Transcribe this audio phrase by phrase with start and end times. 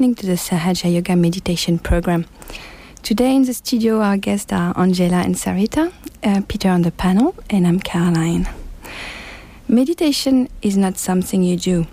[0.00, 2.24] Listening to the Sahaja Yoga Meditation Program.
[3.02, 5.92] Today in the studio, our guests are Angela and Sarita,
[6.24, 8.48] uh, Peter on the panel, and I'm Caroline.
[9.68, 11.86] Meditation is not something you do,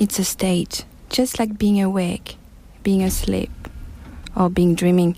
[0.00, 2.34] it's a state, just like being awake,
[2.82, 3.52] being asleep,
[4.34, 5.16] or being dreaming.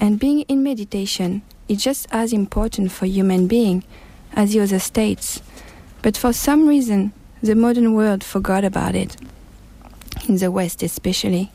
[0.00, 3.84] And being in meditation is just as important for human being
[4.32, 5.42] as the other states.
[6.00, 9.14] But for some reason, the modern world forgot about it,
[10.28, 11.50] in the West especially.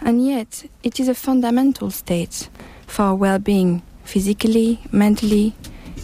[0.00, 2.48] And yet, it is a fundamental state
[2.86, 5.54] for our well being, physically, mentally,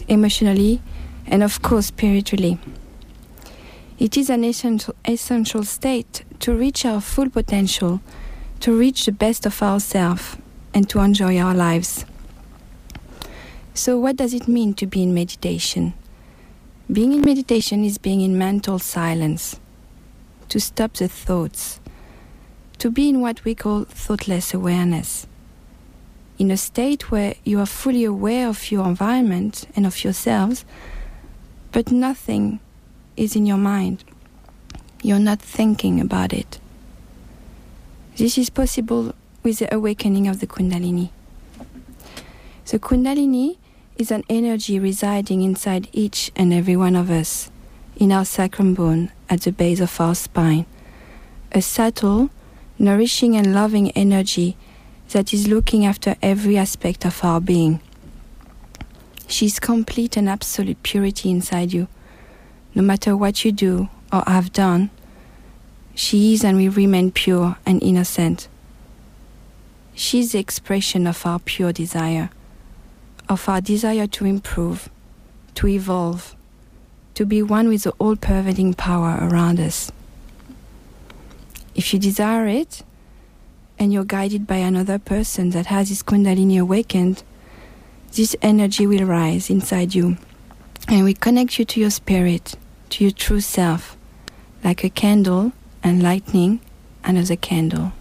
[0.07, 0.81] emotionally,
[1.27, 2.57] and of course, spiritually.
[3.99, 8.01] It is an essential, essential state to reach our full potential,
[8.61, 10.37] to reach the best of ourselves,
[10.73, 12.05] and to enjoy our lives.
[13.73, 15.93] So, what does it mean to be in meditation?
[16.91, 19.60] Being in meditation is being in mental silence,
[20.51, 21.79] to stop the thoughts,
[22.77, 25.25] to be in what we call thoughtless awareness,
[26.37, 30.65] in a state where you are fully aware of your environment and of yourselves,
[31.71, 32.59] but nothing
[33.15, 34.03] is in your mind.
[35.01, 36.59] You're not thinking about it.
[38.17, 41.11] This is possible with the awakening of the Kundalini.
[42.65, 43.55] The Kundalini
[43.95, 47.50] is an energy residing inside each and every one of us,
[48.01, 50.65] in our sacrum bone at the base of our spine.
[51.51, 52.31] A subtle,
[52.79, 54.57] nourishing, and loving energy
[55.09, 57.79] that is looking after every aspect of our being.
[59.27, 61.87] She is complete and absolute purity inside you.
[62.73, 64.89] No matter what you do or have done,
[65.93, 68.47] she is and will remain pure and innocent.
[69.93, 72.31] She is the expression of our pure desire
[73.29, 74.89] of our desire to improve,
[75.55, 76.35] to evolve,
[77.15, 79.91] to be one with the all pervading power around us.
[81.75, 82.83] If you desire it,
[83.81, 87.23] and you're guided by another person that has his Kundalini awakened,
[88.13, 90.17] this energy will rise inside you
[90.87, 92.55] and will connect you to your spirit,
[92.89, 93.97] to your true self,
[94.63, 95.51] like a candle
[95.83, 96.59] and lightning
[97.03, 97.93] another candle.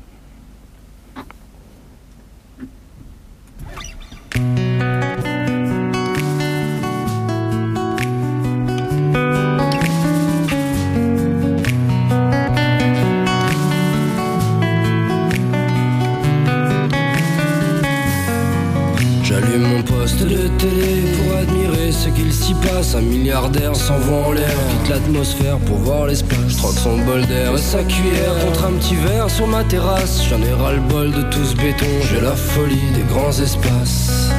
[22.93, 26.57] Un milliardaire s'envoie en l'air, quitte l'atmosphère pour voir l'espace.
[26.57, 30.23] Troque son bol d'air et sa cuillère contre un petit verre sur ma terrasse.
[30.29, 34.31] J'en ai ras le bol de tout ce béton, j'ai la folie des grands espaces.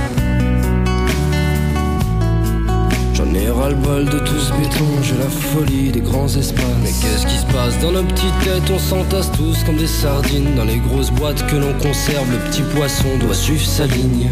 [3.13, 6.65] J'en ai ras le bol de tout ce béton, j'ai la folie des grands espaces.
[6.83, 8.69] Mais qu'est-ce qui se passe dans nos petites têtes?
[8.73, 12.29] On s'entasse tous comme des sardines dans les grosses boîtes que l'on conserve.
[12.31, 14.29] Le petit poisson doit suivre sa ligne.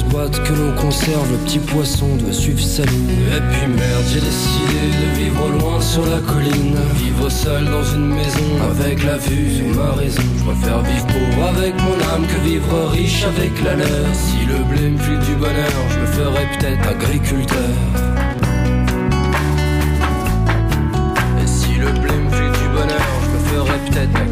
[0.00, 3.10] Boîte que l'on conserve, le petit poisson doit suivre sa ligne.
[3.10, 6.76] Et puis merde, j'ai décidé de vivre loin sur la colline.
[6.94, 10.22] Vivre seul dans une maison avec la vue sur ma raison.
[10.38, 14.14] Je préfère vivre pauvre avec mon âme que vivre riche avec la leur.
[14.14, 17.76] Si le blé me file du bonheur, je me ferais peut-être agriculteur.
[21.42, 24.31] Et si le blé me file du bonheur, je me ferais peut-être agriculteur.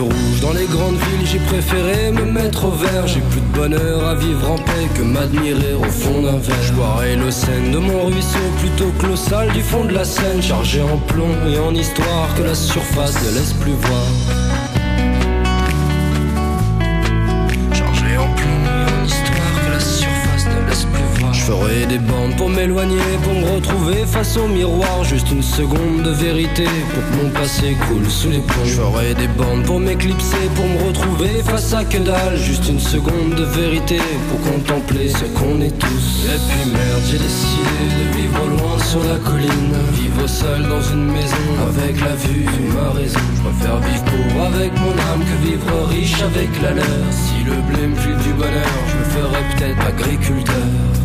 [0.00, 3.06] Rouges dans les grandes villes, j'ai préféré me mettre au vert.
[3.06, 6.62] J'ai plus de bonheur à vivre en paix que m'admirer au fond d'un verre.
[6.62, 10.98] Je le Seine de mon ruisseau plutôt que du fond de la Seine, chargé en
[10.98, 14.43] plomb et en histoire que la surface ne laisse plus voir.
[21.44, 25.04] Ferai des bandes pour m'éloigner, pour me retrouver face au miroir.
[25.04, 28.64] Juste une seconde de vérité pour que mon passé coule sous les ponts.
[28.64, 32.36] Je ferai des bandes pour m'éclipser, pour me retrouver face à que dalle.
[32.36, 33.98] Juste une seconde de vérité
[34.28, 36.06] pour contempler ce qu'on est tous.
[36.32, 39.76] Et puis merde, j'ai décidé de vivre loin sur la colline.
[39.92, 43.20] Vivre seul dans une maison avec la vue ma raison.
[43.36, 47.04] Je préfère vivre pauvre avec mon âme que vivre riche avec la leur.
[47.10, 51.03] Si le blé me du bonheur, je me ferai peut-être agriculteur.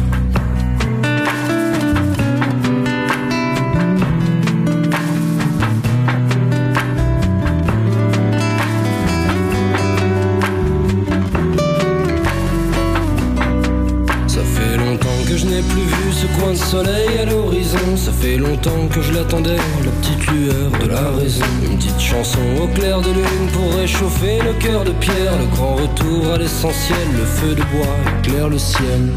[18.62, 21.46] Longtemps que je l'attendais, la petite lueur de la raison.
[21.64, 25.38] Une petite chanson au clair de lune pour réchauffer le cœur de pierre.
[25.40, 29.14] Le grand retour à l'essentiel, le feu de bois éclaire le ciel.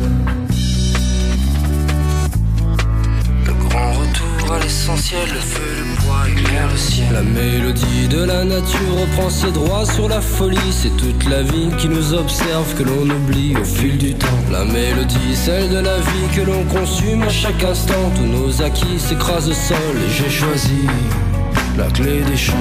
[4.94, 7.06] Le feu, le bois éclaire le ciel.
[7.12, 10.58] La mélodie de la nature reprend ses droits sur la folie.
[10.70, 14.26] C'est toute la vie qui nous observe, que l'on oublie au fil du temps.
[14.50, 18.12] La mélodie, celle de la vie que l'on consume à chaque instant.
[18.16, 20.86] Tous nos acquis s'écrasent au sol et j'ai choisi
[21.78, 22.52] la clé des champs.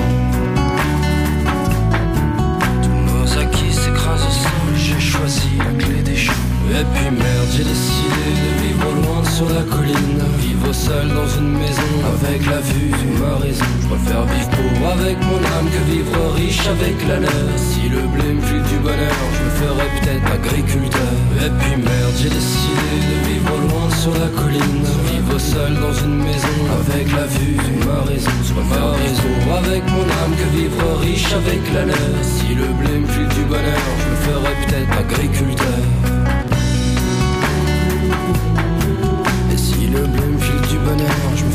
[2.82, 6.34] Tous nos acquis s'écrasent au sol, j'ai choisi la clé des champs.
[6.70, 10.24] Et puis merde, j'ai décidé de vivre loin sur la colline
[10.74, 15.18] Seul dans une maison avec la vue de ma raison Je préfère vivre pauvre avec
[15.20, 17.52] mon âme que vivre riche avec la leur.
[17.58, 21.14] Si le blé me du bonheur, je me ferais peut-être agriculteur.
[21.44, 24.86] Et puis merde, j'ai décidé de vivre loin sur la colline.
[25.12, 29.58] Vivre seul dans une maison avec la vue de ma raison Je préfère vivre pauvre
[29.58, 32.16] avec mon âme que vivre riche avec la leur.
[32.24, 35.82] Si le blé me du bonheur, je me ferais peut-être agriculteur.
[39.94, 40.31] Le bleu file du
[40.92, 41.51] bonheur, je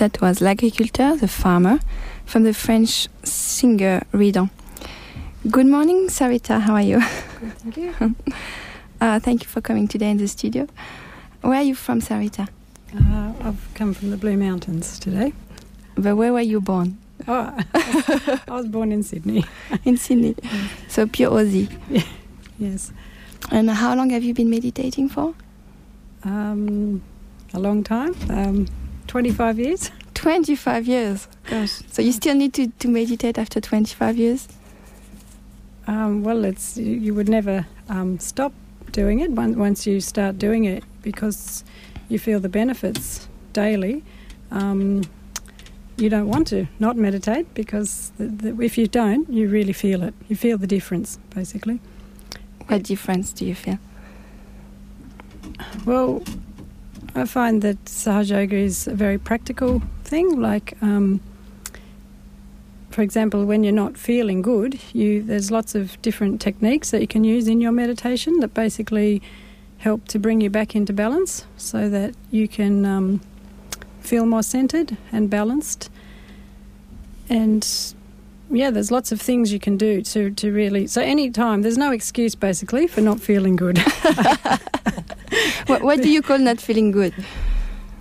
[0.00, 1.78] that was L'Agriculteur, the farmer,
[2.24, 4.48] from the French singer Redon.
[5.50, 6.58] Good morning, Sarita.
[6.58, 7.00] How are you?
[7.38, 7.94] Good, thank you.
[9.02, 10.66] uh, thank you for coming today in the studio.
[11.42, 12.48] Where are you from, Sarita?
[12.94, 15.34] Uh, I've come from the Blue Mountains today.
[15.96, 16.96] But where were you born?
[17.28, 19.44] Oh, I was born in Sydney.
[19.84, 20.34] in Sydney.
[20.88, 21.70] So pure Aussie.
[21.90, 22.04] Yeah.
[22.58, 22.90] Yes.
[23.50, 25.34] And how long have you been meditating for?
[26.24, 27.02] Um,
[27.52, 28.14] a long time.
[28.30, 28.66] Um,
[29.10, 29.90] 25 years.
[30.14, 31.26] 25 years.
[31.48, 31.82] Gosh.
[31.90, 34.46] So you still need to, to meditate after 25 years?
[35.88, 38.52] Um, well, it's you would never um, stop
[38.92, 41.64] doing it once you start doing it because
[42.08, 44.04] you feel the benefits daily.
[44.52, 45.02] Um,
[45.96, 50.04] you don't want to not meditate because the, the, if you don't, you really feel
[50.04, 50.14] it.
[50.28, 51.80] You feel the difference, basically.
[52.68, 53.80] What difference do you feel?
[55.84, 56.22] Well,
[57.14, 60.40] I find that Sahaja Yoga is a very practical thing.
[60.40, 61.20] Like, um,
[62.90, 67.08] for example, when you're not feeling good, you there's lots of different techniques that you
[67.08, 69.22] can use in your meditation that basically
[69.78, 73.20] help to bring you back into balance, so that you can um,
[74.00, 75.90] feel more centered and balanced.
[77.28, 77.66] And
[78.50, 80.86] yeah, there's lots of things you can do to, to really.
[80.86, 83.82] So, any time, there's no excuse basically for not feeling good.
[85.66, 87.14] what, what do you call not feeling good?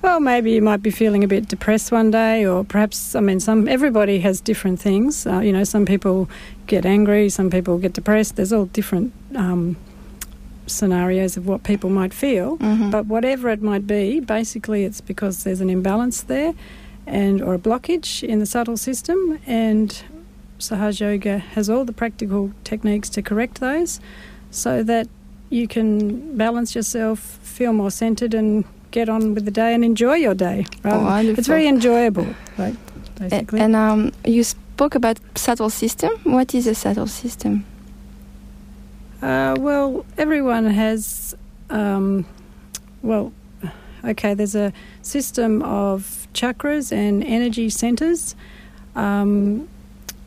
[0.02, 3.42] Well, maybe you might be feeling a bit depressed one day, or perhaps, I mean,
[3.42, 5.28] some everybody has different things.
[5.28, 6.30] Uh, you know, some people
[6.68, 8.38] get angry, some people get depressed.
[8.38, 9.76] There's all different um,
[10.68, 12.58] scenarios of what people might feel.
[12.58, 12.92] Mm-hmm.
[12.92, 16.54] But whatever it might be, basically, it's because there's an imbalance there,
[17.06, 20.02] and or a blockage in the subtle system, and
[20.60, 24.00] Sahaja Yoga has all the practical techniques to correct those,
[24.50, 25.10] so that
[25.50, 30.16] you can balance yourself, feel more centered, and get on with the day and enjoy
[30.16, 30.66] your day.
[30.86, 32.28] Oh, it's very enjoyable,
[32.58, 32.76] right?
[33.20, 33.60] Basically.
[33.60, 36.12] And um, you spoke about subtle system.
[36.24, 37.66] What is a subtle system?
[39.22, 41.36] Uh, well, everyone has.
[41.70, 42.26] Um,
[43.02, 43.34] well,
[44.06, 44.34] okay.
[44.34, 48.36] There's a system of chakras and energy centers.
[48.96, 49.68] Um,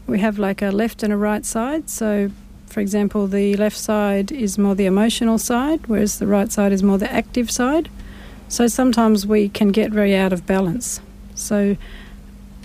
[0.07, 1.89] we have like a left and a right side.
[1.89, 2.31] So
[2.73, 6.83] for example, the left side is more the emotional side, whereas the right side is
[6.83, 7.91] more the active side.
[8.49, 11.01] So sometimes we can get very out of balance.
[11.35, 11.77] So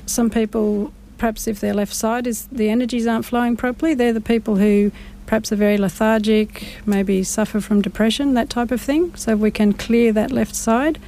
[0.06, 4.22] some people, perhaps if their left side is the energies aren't flowing properly, they're the
[4.22, 4.92] people who
[5.26, 9.14] perhaps are very lethargic, maybe suffer from depression, that type of thing.
[9.16, 11.00] So we can clear that left side,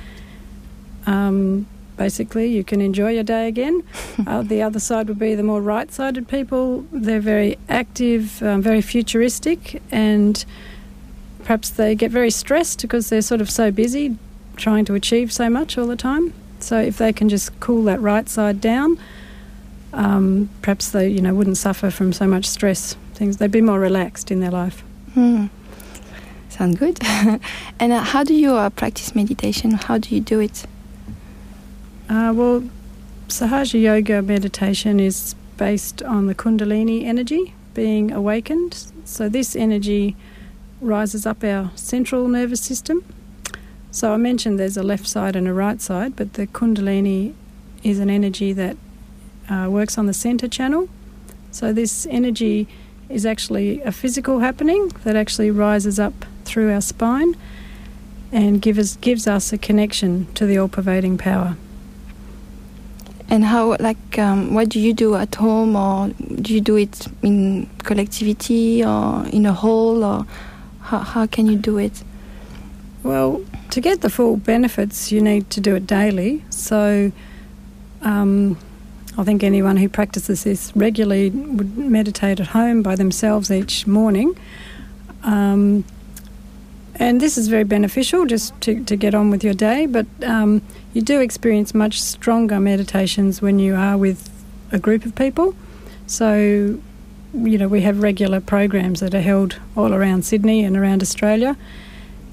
[1.06, 1.68] um,
[2.00, 3.84] basically you can enjoy your day again.
[4.26, 6.86] uh, the other side would be the more right-sided people.
[6.92, 10.44] They're very active, um, very futuristic, and
[11.44, 14.18] perhaps they get very stressed because they're sort of so busy
[14.56, 16.34] trying to achieve so much all the time.
[16.60, 18.98] So if they can just cool that right side down,
[19.94, 22.96] um, perhaps they you know wouldn't suffer from so much stress.
[23.14, 24.84] Things they'd be more relaxed in their life.
[25.14, 25.48] Hmm.
[26.50, 27.00] Sound good.
[27.80, 29.72] and uh, how do you uh, practice meditation?
[29.72, 30.66] How do you do it?
[32.10, 32.64] Uh, well,
[33.28, 38.92] Sahaja Yoga meditation is based on the Kundalini energy being awakened.
[39.06, 40.16] So this energy
[40.82, 43.04] rises up our central nervous system
[43.92, 47.34] so I mentioned there's a left side and a right side, but the Kundalini
[47.84, 48.78] is an energy that
[49.50, 50.90] uh, works on the center channel.
[51.52, 52.68] So this energy
[53.10, 56.14] is actually a physical happening that actually rises up
[56.46, 57.36] through our spine
[58.32, 61.58] and give us, gives us a connection to the all-pervading power.
[63.32, 66.10] And how, like, um, what do you do at home, or
[66.42, 70.26] do you do it in collectivity, or in a hall, or
[70.82, 72.04] how, how can you do it?
[73.04, 76.44] Well, to get the full benefits, you need to do it daily.
[76.50, 77.12] So,
[78.02, 78.58] um,
[79.18, 84.36] I think anyone who practices this regularly would meditate at home by themselves each morning.
[85.24, 85.84] Um,
[87.00, 90.62] and this is very beneficial just to, to get on with your day, but um,
[90.94, 94.30] you do experience much stronger meditations when you are with
[94.74, 95.56] a group of people.
[96.08, 96.82] So,
[97.34, 101.56] you know, we have regular programs that are held all around Sydney and around Australia.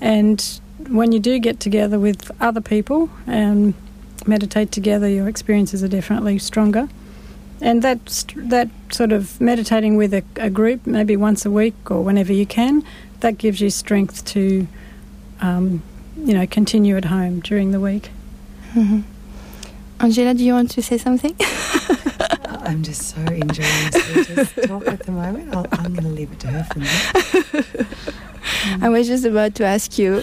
[0.01, 3.73] And when you do get together with other people and
[4.27, 6.89] meditate together, your experiences are definitely stronger.
[7.61, 12.03] And that that sort of meditating with a, a, group, maybe once a week or
[12.03, 12.85] whenever you can,
[13.21, 14.67] that gives you strength to,
[15.41, 15.83] um,
[16.17, 18.11] you know, continue at home during the week.
[18.73, 19.01] Mm-hmm.
[20.01, 21.35] Angela, do you want to say something?
[21.41, 25.55] I'm just so enjoying this talk at the moment.
[25.55, 27.87] i am going to leave it to her for now.
[28.87, 30.23] I was just about to ask you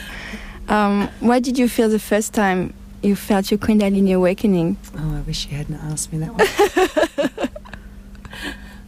[0.67, 4.77] um, what did you feel the first time you felt your Kundalini awakening?
[4.97, 7.49] Oh, I wish you hadn't asked me that one.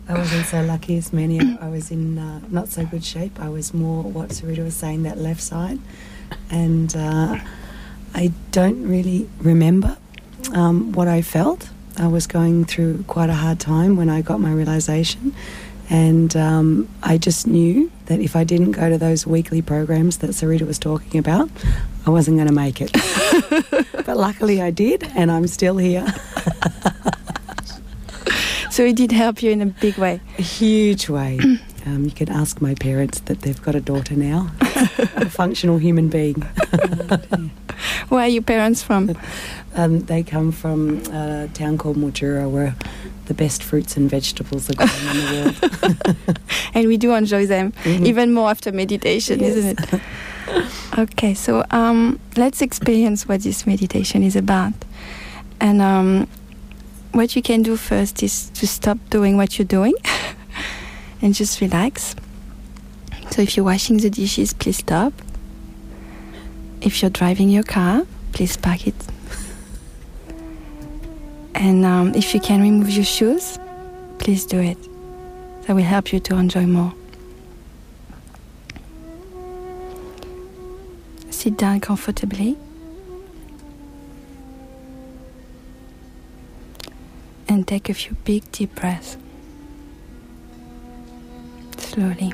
[0.07, 1.57] I wasn't so lucky as many.
[1.59, 3.39] I was in uh, not so good shape.
[3.39, 5.79] I was more what Sarita was saying, that left side.
[6.51, 7.39] And uh,
[8.13, 9.97] I don't really remember
[10.53, 11.69] um, what I felt.
[11.97, 15.33] I was going through quite a hard time when I got my realization.
[15.89, 20.31] And um, I just knew that if I didn't go to those weekly programs that
[20.31, 21.49] Sarita was talking about,
[22.05, 22.91] I wasn't going to make it.
[24.05, 26.05] but luckily I did, and I'm still here.
[28.75, 30.19] so it did help you in a big way?
[30.37, 31.39] A huge way.
[31.87, 36.09] Um, you can ask my parents that they've got a daughter now, a functional human
[36.09, 36.33] being.
[38.09, 39.15] Where are your parents from?
[39.75, 42.75] Um, they come from a town called Mildura, where
[43.25, 46.39] the best fruits and vegetables are grown in the world.
[46.73, 48.05] and we do enjoy them mm-hmm.
[48.05, 49.55] even more after meditation, yes.
[49.57, 50.01] isn't it?
[50.97, 54.73] okay, so um, let's experience what this meditation is about.
[55.59, 56.29] And um,
[57.15, 59.93] what you can do first is to stop doing what you're doing
[61.21, 62.15] and just relax.
[63.31, 65.13] So if you're washing the dishes, please stop.
[66.81, 68.95] If you're driving your car, please park it
[71.55, 73.57] and um, if you can remove your shoes,
[74.19, 74.77] please do it.
[75.63, 76.93] That will help you to enjoy more.
[81.31, 82.57] Sit down comfortably.
[87.47, 89.17] And take a few big deep breaths.
[91.77, 92.33] Slowly.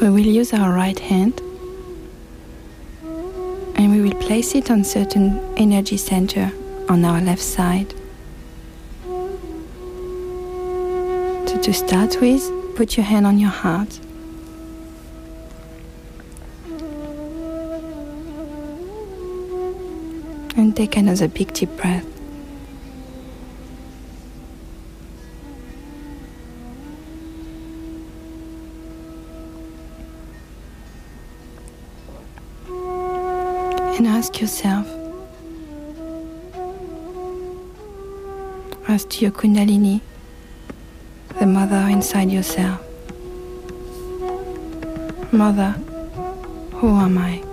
[0.00, 1.41] We will use our right hand
[4.32, 6.50] place it on certain energy center
[6.88, 7.92] on our left side.
[11.46, 12.42] So to start with,
[12.74, 14.00] put your hand on your heart.
[20.56, 22.11] And take another big deep breath.
[34.42, 34.88] Yourself,
[38.88, 40.00] as to your Kundalini,
[41.38, 42.80] the mother inside yourself.
[45.32, 45.70] Mother,
[46.72, 47.51] who am I?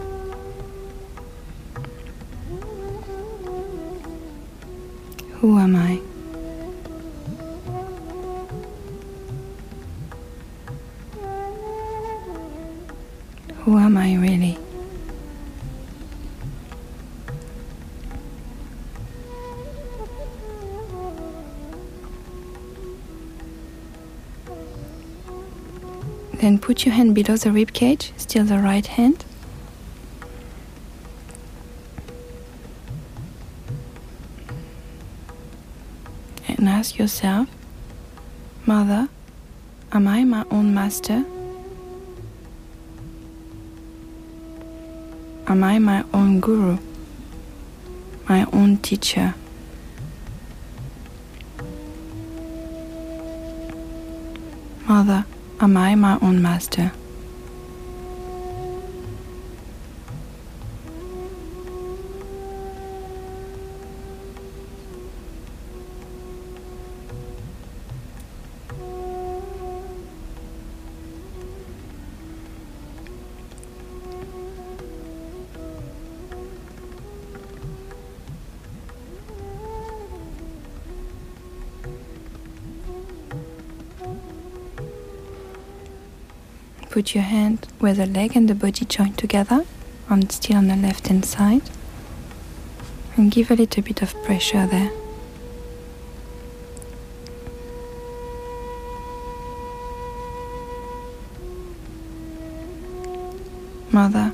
[26.70, 29.26] Put your hand below the rib cage, still the right hand.
[36.48, 37.50] And ask yourself,
[38.68, 39.10] Mother,
[39.92, 41.26] am I my own master?
[45.48, 46.78] Am I my own guru?
[48.28, 49.34] My own teacher?
[54.88, 55.26] Mother,
[55.62, 56.99] am I
[87.00, 89.64] Put your hand where the leg and the body join together,
[90.10, 91.62] on still on the left hand side,
[93.16, 94.92] and give a little bit of pressure there.
[103.92, 104.34] Mother,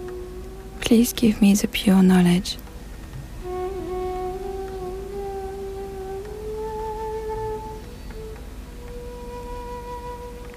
[0.82, 2.58] please give me the pure knowledge.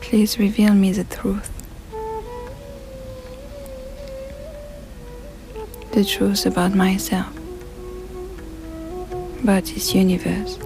[0.00, 1.57] Please reveal me the truth.
[5.98, 7.26] The truth about myself,
[9.42, 10.56] about this universe.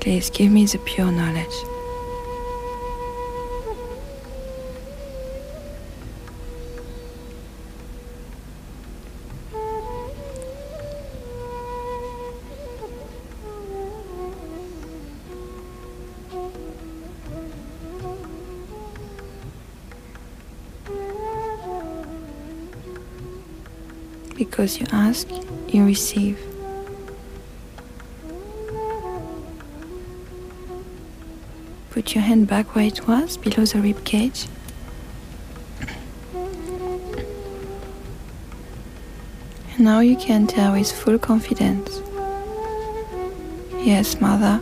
[0.00, 1.77] Please give me the pure knowledge.
[24.58, 25.28] Because you ask,
[25.68, 26.36] you receive.
[31.90, 34.48] Put your hand back where it was, below the rib cage.
[39.76, 42.02] And now you can tell with full confidence
[43.78, 44.60] Yes, Mother,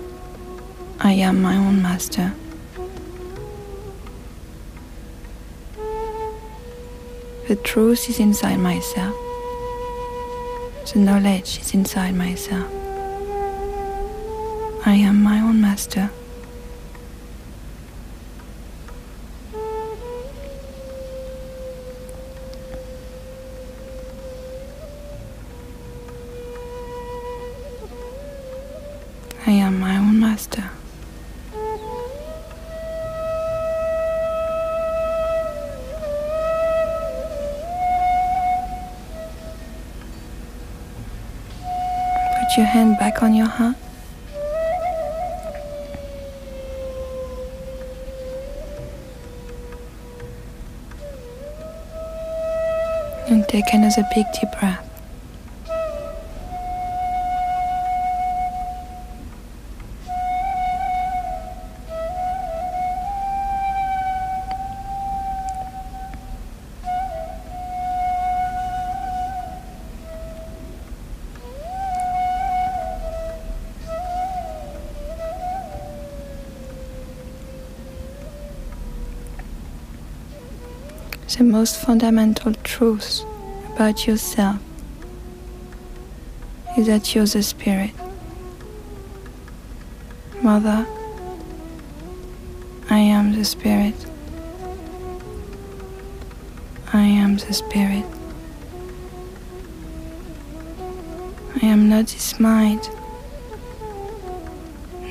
[1.01, 2.35] I am my own master.
[7.49, 9.26] The truth is inside myself.
[10.93, 12.71] The knowledge is inside myself.
[14.87, 16.11] I am my own master.
[42.57, 43.77] Put your hand back on your heart.
[53.29, 54.86] And take another big deep breath.
[81.57, 83.25] Most fundamental truth
[83.75, 84.59] about yourself
[86.77, 87.93] is that you're the spirit.
[90.43, 90.87] Mother,
[92.91, 93.95] I am the spirit.
[96.93, 98.05] I am the spirit.
[101.63, 102.87] I am not this mind,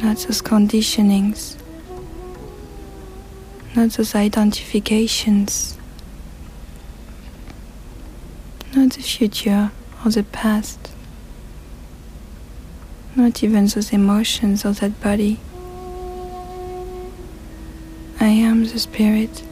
[0.04, 1.58] not those conditionings,
[3.76, 5.76] not those identifications
[8.76, 9.72] not the future
[10.04, 10.92] or the past,
[13.16, 15.40] not even those emotions or that body.
[18.20, 19.44] I am the spirit.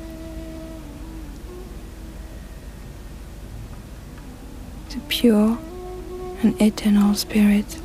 [4.89, 5.57] The pure
[6.41, 7.79] and eternal spirit.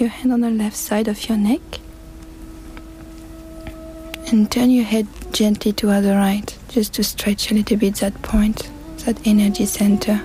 [0.00, 1.60] Your hand on the left side of your neck
[4.28, 8.22] and turn your head gently toward the right, just to stretch a little bit that
[8.22, 8.70] point,
[9.04, 10.22] that energy center.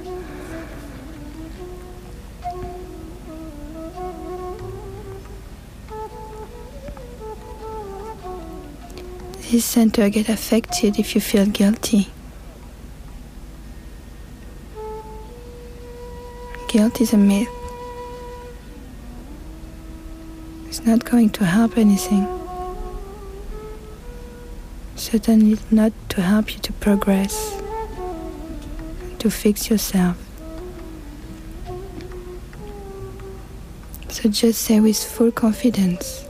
[9.51, 12.07] This center get affected if you feel guilty.
[16.69, 17.64] Guilt is a myth.
[20.85, 22.27] Not going to help anything.
[24.95, 27.59] Certainly not to help you to progress,
[29.19, 30.17] to fix yourself.
[34.09, 36.25] So just say with full confidence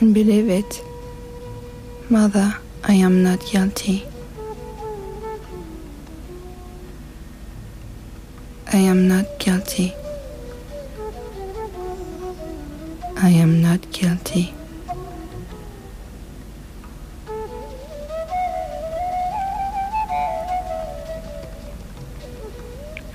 [0.00, 0.82] and believe it
[2.12, 4.04] Mother, I am not guilty.
[8.70, 9.94] I am not guilty.
[13.24, 14.52] I am not guilty.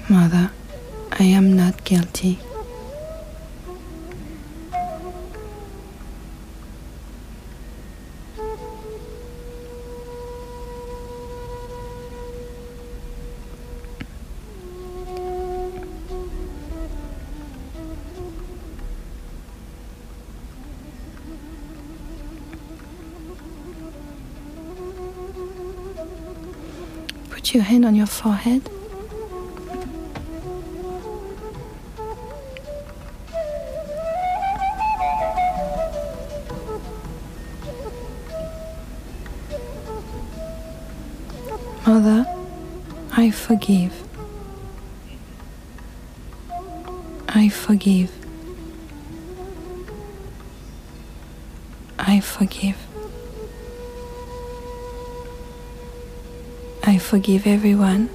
[0.08, 0.52] Mother,
[1.12, 2.40] I am not guilty.
[27.58, 28.62] Your hand on your forehead.
[41.88, 42.28] Mother,
[43.14, 44.04] I forgive.
[47.28, 48.12] I forgive.
[51.98, 52.87] I forgive.
[56.98, 58.10] I forgive everyone,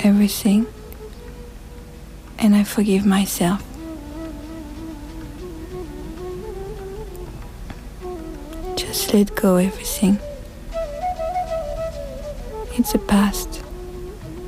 [0.00, 0.66] everything,
[2.36, 3.62] and I forgive myself.
[8.74, 10.18] Just let go everything.
[12.76, 13.62] It's a past.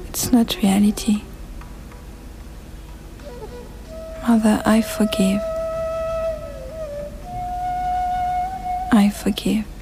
[0.09, 1.23] It's not reality.
[4.27, 5.41] Mother, I forgive.
[8.91, 9.74] I forgive.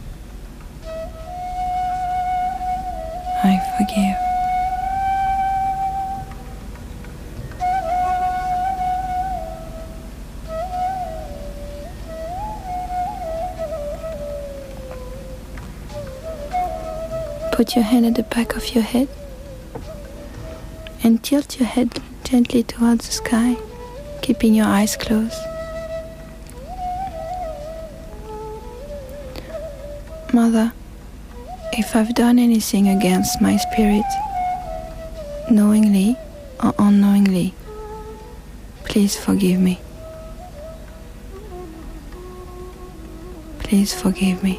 [17.62, 19.06] Put your hand at the back of your head
[21.04, 23.56] and tilt your head gently towards the sky,
[24.20, 25.38] keeping your eyes closed.
[30.32, 30.72] Mother,
[31.74, 34.10] if I've done anything against my spirit,
[35.48, 36.16] knowingly
[36.60, 37.54] or unknowingly,
[38.82, 39.78] please forgive me.
[43.60, 44.58] Please forgive me.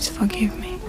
[0.00, 0.80] Please forgive me.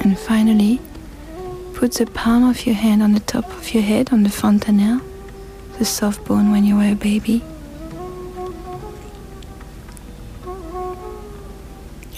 [0.00, 0.80] And finally,
[1.74, 5.00] put the palm of your hand on the top of your head on the fontanelle,
[5.78, 7.44] the soft bone when you were a baby.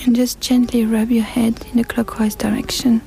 [0.07, 3.02] And just gently rub your head in a clockwise direction.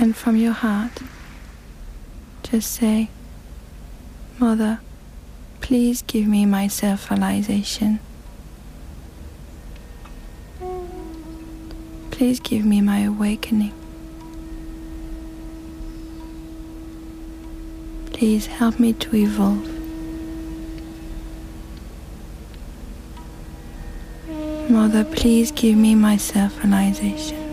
[0.00, 1.00] And from your heart,
[2.42, 3.08] just say,
[4.38, 4.80] Mother,
[5.60, 8.00] please give me my self realization.
[12.10, 13.72] Please give me my awakening.
[18.18, 19.68] please help me to evolve.
[24.68, 27.47] Mother, please give me my self realization.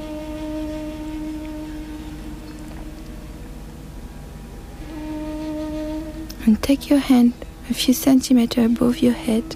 [6.46, 7.34] And take your hand
[7.70, 9.56] a few centimeters above your head,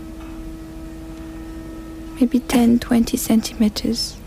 [2.19, 4.17] maybe 10 20 centimeters,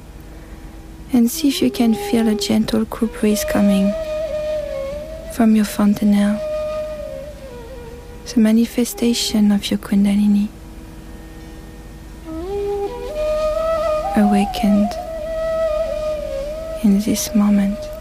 [1.12, 3.92] and see if you can feel a gentle cool breeze coming
[5.34, 6.40] from your fontanelle.
[8.34, 10.48] A manifestation of your Kundalini.
[14.16, 14.90] Awakened
[16.82, 17.91] in this moment.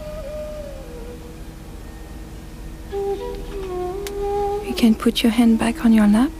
[4.82, 6.32] Can put your hand back on your lap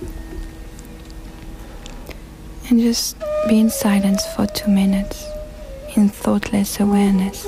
[2.68, 3.16] and just
[3.48, 5.24] be in silence for two minutes
[5.94, 7.46] in thoughtless awareness.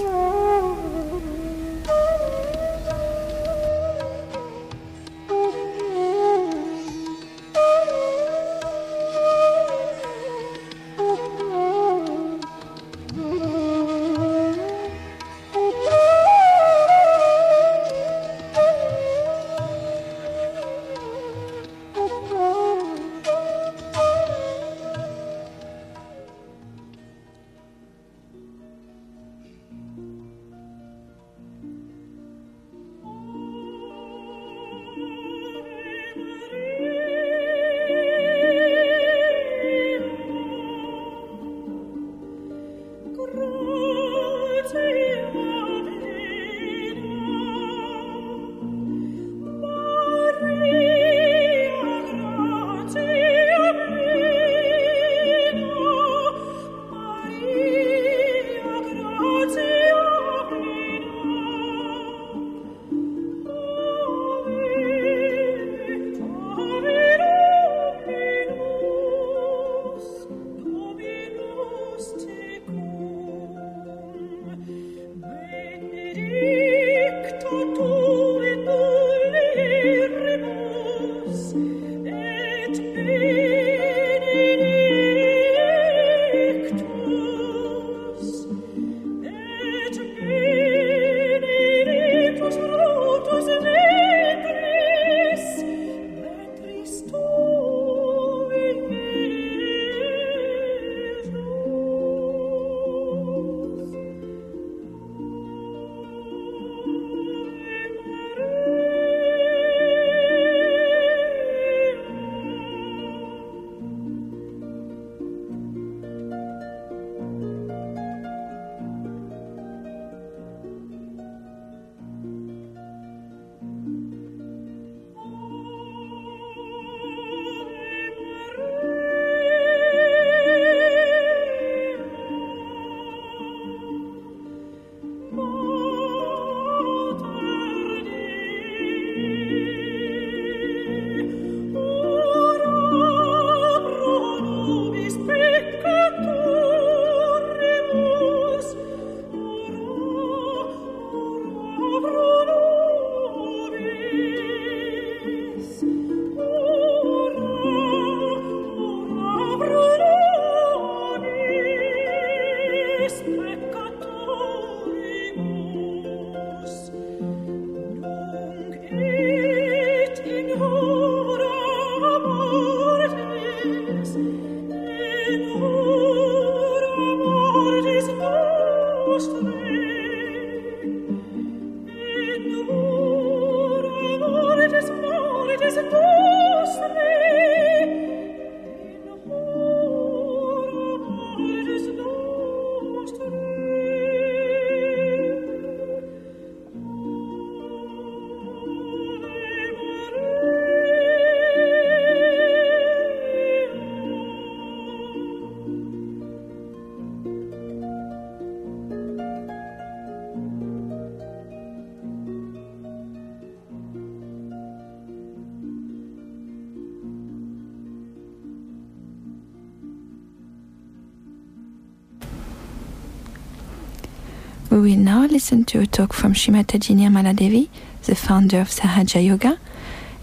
[224.84, 227.70] Will now listen to a talk from Sri Mataji Nirmala Devi,
[228.02, 229.58] the founder of Sahaja Yoga.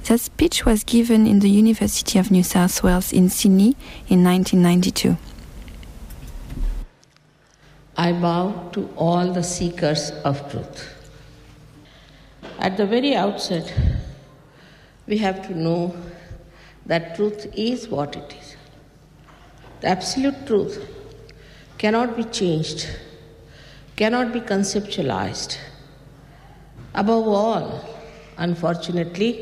[0.04, 3.76] That speech was given in the University of New South Wales in Sydney
[4.08, 5.18] in 1992.
[7.98, 10.94] I bow to all the seekers of truth.
[12.60, 13.74] At the very outset,
[15.08, 15.96] we have to know
[16.86, 18.56] that truth is what it is.
[19.80, 20.88] The absolute truth
[21.80, 22.88] cannot be changed,
[24.02, 25.58] cannot be conceptualized.
[26.96, 27.66] Above all,
[28.38, 29.34] unfortunately,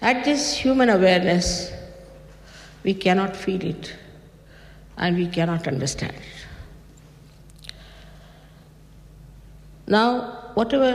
[0.00, 1.72] at this human awareness,
[2.84, 3.96] we cannot feel it
[4.96, 7.72] and we cannot understand it.
[9.88, 10.92] Now, whatever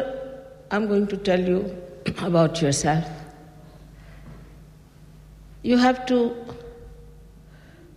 [0.71, 1.75] I'm going to tell you
[2.19, 3.05] about yourself,
[5.61, 6.19] you have to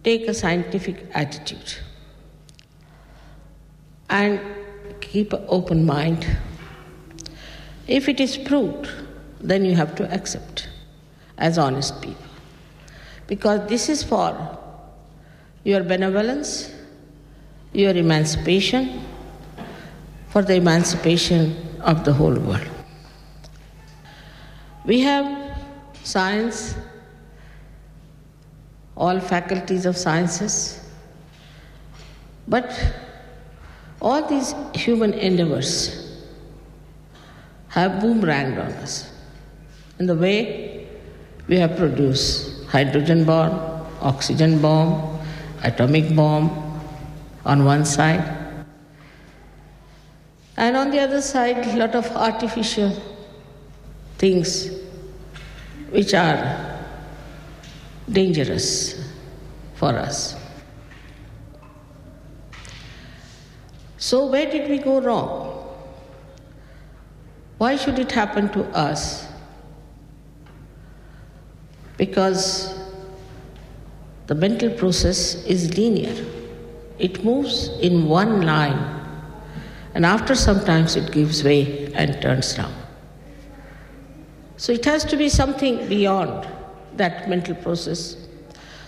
[0.02, 1.78] take a scientific attitude
[4.10, 4.40] and
[5.00, 6.26] keep an open mind.
[7.86, 8.88] If it is proved,
[9.40, 10.68] then you have to accept
[11.38, 12.24] as honest people.
[13.26, 14.58] Because this is for
[15.64, 16.72] your benevolence,
[17.72, 19.04] your emancipation,
[20.28, 22.68] for the emancipation of the whole world.
[24.84, 25.58] We have
[26.02, 26.74] science,
[28.96, 30.80] all faculties of sciences,
[32.46, 32.72] but
[34.00, 36.22] all these human endeavors
[37.68, 39.10] have boomeranged on us
[39.98, 40.86] in the way
[41.48, 43.52] we have produced hydrogen bomb,
[44.00, 45.18] oxygen bomb,
[45.62, 46.80] atomic bomb
[47.44, 48.38] on one side,
[50.56, 52.92] and on the other side, a lot of artificial
[54.18, 54.70] things
[55.90, 56.80] which are
[58.10, 59.08] dangerous
[59.74, 60.34] for us.
[63.98, 65.56] So, where did we go wrong?
[67.58, 69.26] Why should it happen to us?
[71.96, 72.78] Because
[74.28, 76.14] the mental process is linear,
[77.00, 78.78] it moves in one line,
[79.94, 82.72] and after some times it gives way and turns down.
[84.56, 86.46] So, it has to be something beyond
[86.96, 88.16] that mental process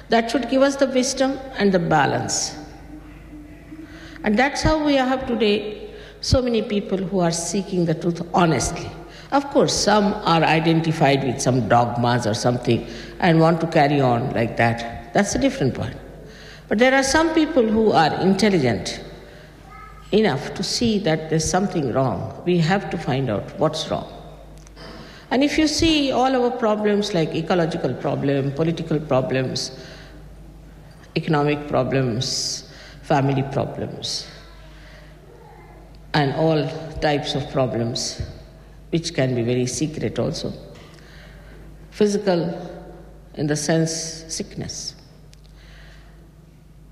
[0.09, 2.60] that should give us the wisdom and the balance.
[4.23, 8.91] And that's how we have today so many people who are seeking the truth honestly.
[9.33, 12.87] Of course, some are identified with some dogmas or something
[13.21, 15.15] and want to carry on like that.
[15.15, 15.97] That's a different point.
[16.69, 19.01] But there are some people who are intelligent
[20.13, 22.43] enough to see that there's something wrong.
[22.45, 24.13] We have to find out what's wrong.
[25.31, 29.79] And if you see all our problems like ecological problem, political problems,
[31.17, 32.70] economic problems,
[33.11, 34.29] family problems,
[36.15, 36.61] and all
[37.01, 38.23] types of problems,
[38.91, 40.53] which can be very secret also.
[41.91, 42.41] Physical,
[43.35, 43.91] in the sense,
[44.29, 44.95] sickness.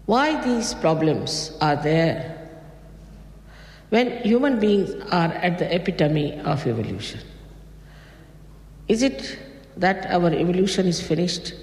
[0.07, 2.19] Why these problems are there
[3.91, 7.21] when human beings are at the epitome of evolution?
[8.89, 9.39] Is it
[9.77, 11.55] that our evolution is finished?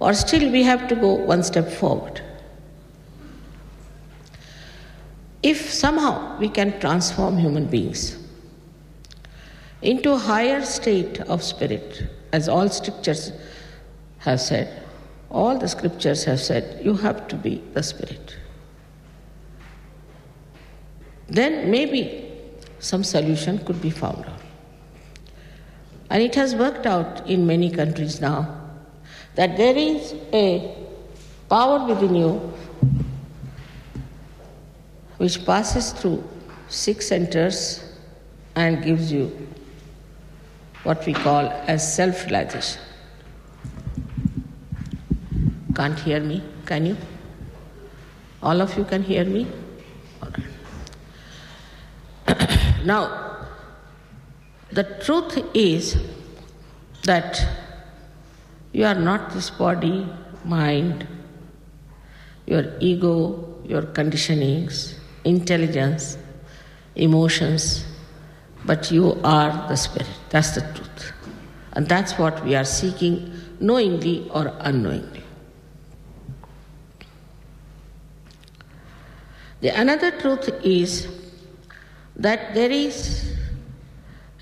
[0.00, 2.23] Or still we have to go one step forward?
[5.44, 8.16] If somehow we can transform human beings
[9.82, 13.30] into a higher state of spirit, as all scriptures
[14.20, 14.82] have said,
[15.28, 18.38] all the scriptures have said, you have to be the spirit.
[21.28, 22.40] Then maybe
[22.78, 24.40] some solution could be found out.
[26.08, 28.62] And it has worked out in many countries now
[29.34, 30.74] that there is a
[31.50, 32.54] power within you
[35.18, 36.22] which passes through
[36.68, 37.82] six centers
[38.56, 39.30] and gives you
[40.82, 42.80] what we call as self realization.
[45.74, 46.42] Can't hear me?
[46.66, 46.96] Can you?
[48.42, 49.46] All of you can hear me?
[52.84, 53.24] Now,
[54.70, 55.96] the truth is
[57.04, 57.46] that
[58.72, 60.06] you are not this body,
[60.44, 61.06] mind,
[62.46, 64.94] your ego, your conditionings,
[65.24, 66.18] intelligence,
[66.94, 67.84] emotions,
[68.64, 70.08] but you are the spirit.
[70.30, 71.12] That's the truth.
[71.72, 75.22] And that's what we are seeking, knowingly or unknowingly.
[79.60, 81.08] The another truth is
[82.16, 83.34] that there is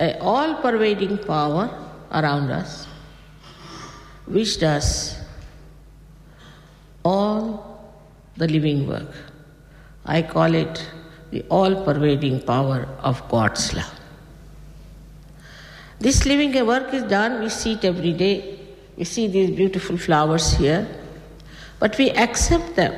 [0.01, 1.71] a all pervading power
[2.11, 2.87] around us
[4.27, 5.17] which does
[7.05, 7.95] all
[8.37, 9.32] the living work.
[10.05, 10.91] I call it
[11.31, 14.01] the all pervading power of God's love.
[16.01, 18.59] This living work is done, we see it every day.
[18.97, 20.87] We see these beautiful flowers here,
[21.79, 22.93] but we accept them,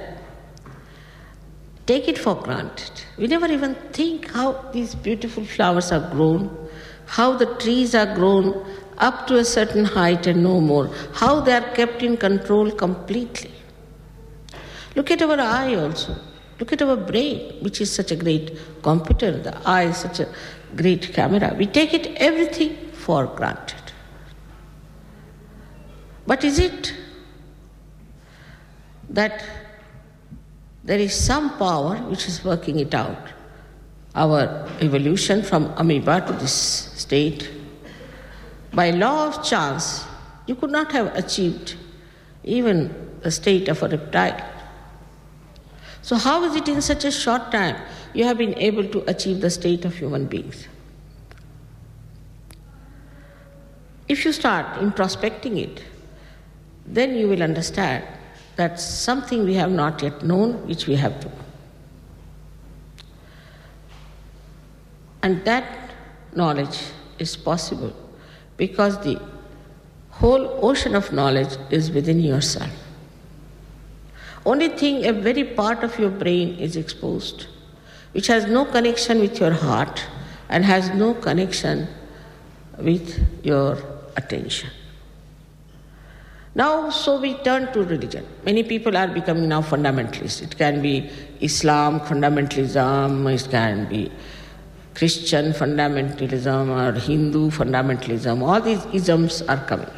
[1.87, 2.91] take it for granted.
[3.17, 6.51] We never even think how these beautiful flowers are grown,
[7.07, 8.67] how the trees are grown
[8.99, 13.53] up to a certain height and no more, how they are kept in control completely.
[14.97, 16.17] Look at our eye also.
[16.59, 19.33] Look at our brain, which is such a great computer.
[19.33, 20.29] The eye is such a
[20.77, 21.55] great camera.
[21.59, 23.93] We take it everything for granted.
[26.27, 26.95] But is it
[29.11, 29.45] that
[30.85, 33.29] there is some power which is working it out?
[34.15, 37.51] Our evolution from amoeba to this state.
[38.73, 40.05] By law of chance,
[40.47, 41.75] you could not have achieved
[42.45, 44.54] even the state of a reptile.
[46.05, 47.77] So, how is it in such a short time
[48.13, 50.69] you have been able to achieve the state of human beings?
[54.07, 55.83] If you start introspecting it,
[56.85, 58.05] then you will understand
[58.57, 61.31] that something we have not yet known, which we have to.
[65.23, 65.95] And that
[66.37, 66.81] knowledge
[67.19, 67.97] is possible
[68.59, 69.19] because the
[70.11, 72.84] whole ocean of knowledge is within yourself.
[74.45, 77.47] Only thing, a very part of your brain is exposed,
[78.13, 80.05] which has no connection with your heart
[80.49, 81.89] and has no connection
[82.79, 83.79] with your
[84.17, 84.71] attention.
[86.55, 88.27] Now, so we turn to religion.
[88.45, 90.43] Many people are becoming now fundamentalists.
[90.43, 94.13] It can be Islam fundamentalism, it can be
[94.95, 98.43] Christian fundamentalism or Hindu fundamentalism.
[98.43, 99.89] All these isms are coming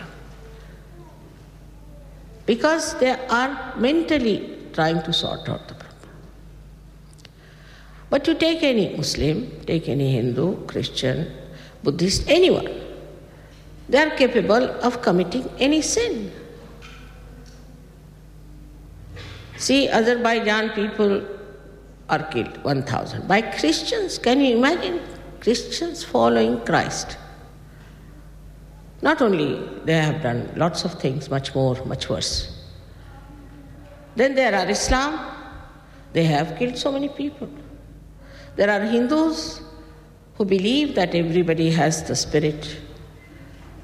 [2.47, 6.11] because they are mentally trying to sort out the problem.
[8.09, 11.33] But you take any Muslim, take any Hindu, Christian,
[11.83, 12.69] Buddhist, anyone,
[13.89, 16.33] they are capable of committing any sin.
[19.57, 21.25] See, Azerbaijan people
[22.09, 23.27] are killed, 1,000.
[23.27, 25.01] By Christians, can you imagine
[25.41, 27.17] Christians following Christ?
[29.07, 29.51] Not only
[29.85, 32.33] they have done lots of things much more, much worse.
[34.17, 35.13] Then there are Islam,
[36.13, 37.49] they have killed so many people.
[38.57, 39.61] There are Hindus
[40.35, 42.77] who believe that everybody has the spirit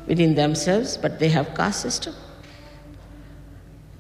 [0.09, 2.15] within themselves, but they have caste system.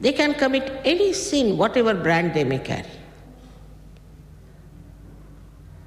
[0.00, 2.96] They can commit any sin, whatever brand they may carry.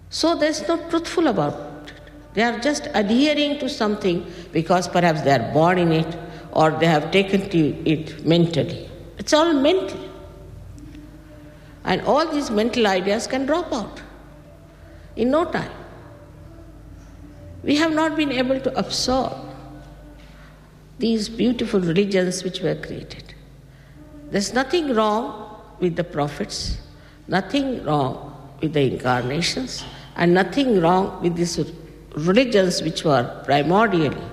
[0.09, 1.64] So there's no truthful about.
[2.35, 6.17] They are just adhering to something because perhaps they are born in it
[6.51, 8.89] or they have taken to it mentally.
[9.17, 9.99] It's all mental.
[11.85, 14.01] And all these mental ideas can drop out
[15.15, 15.71] in no time.
[17.63, 19.33] We have not been able to absorb
[20.99, 23.33] these beautiful religions which were created.
[24.29, 26.77] There's nothing wrong with the prophets,
[27.27, 29.83] nothing wrong with the incarnations,
[30.15, 31.57] and nothing wrong with these
[32.15, 34.29] religions which were primordially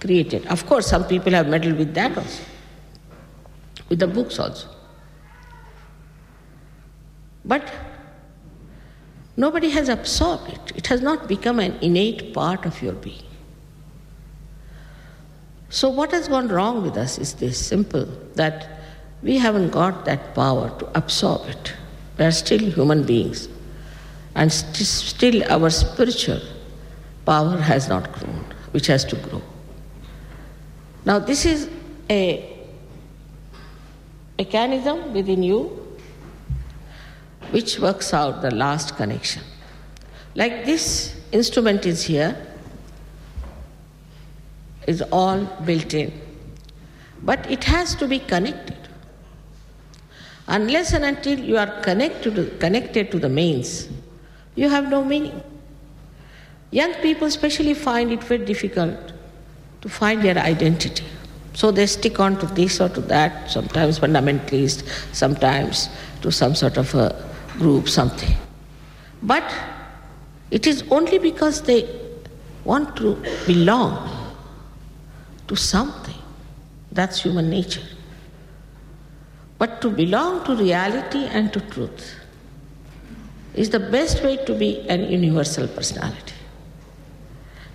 [0.00, 0.46] created.
[0.46, 2.42] Of course, some people have meddled with that also,
[3.88, 4.68] with the books also.
[7.44, 7.72] But
[9.36, 13.22] nobody has absorbed it, it has not become an innate part of your being.
[15.68, 18.80] So, what has gone wrong with us is this simple that
[19.22, 21.74] we haven't got that power to absorb it.
[22.18, 23.48] We are still human beings,
[24.34, 26.40] and st- still our spiritual
[27.30, 29.40] power has not grown, which has to grow.
[31.04, 31.68] Now, this is
[32.10, 32.22] a
[34.36, 35.60] mechanism within you
[37.52, 39.42] which works out the last connection.
[40.34, 42.34] Like this instrument is here,
[44.88, 46.12] is all built in.
[47.22, 48.88] But it has to be connected.
[50.48, 53.88] Unless and until you are connected to, connected to the mains,
[54.56, 55.40] you have no meaning.
[56.70, 58.96] Young people especially find it very difficult
[59.80, 61.04] to find their identity.
[61.54, 65.88] So they stick on to this or to that, sometimes fundamentalist, sometimes
[66.22, 68.36] to some sort of a group, something.
[69.22, 69.52] But
[70.50, 71.88] it is only because they
[72.64, 73.16] want to
[73.46, 74.36] belong
[75.48, 76.14] to something.
[76.92, 77.82] That's human nature.
[79.58, 82.14] But to belong to reality and to truth
[83.54, 86.34] is the best way to be an universal personality.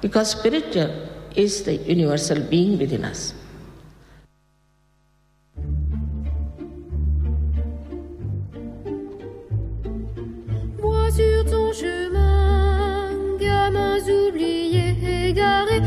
[0.01, 0.89] Because spiritual
[1.35, 3.33] is the universal being within us.
[10.79, 15.81] Vois sur ton chemin, gamins oubliés, égarés,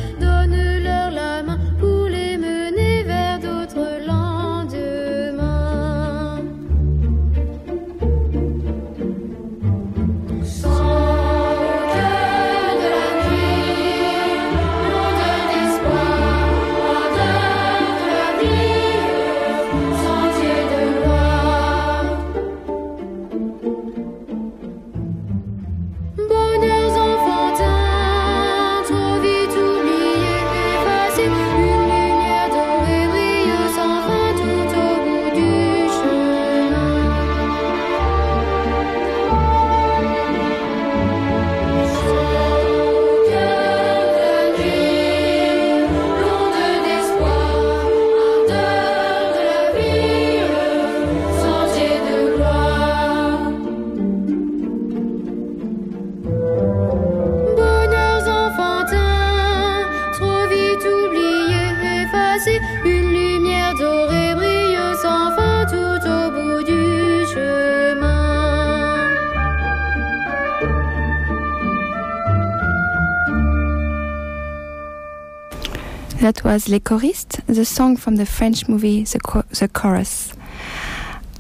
[76.29, 80.35] That was Les Choristes, the song from the French movie The, the Chorus.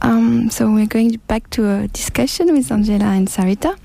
[0.00, 3.76] Um, so we're going back to a discussion with Angela and Sarita.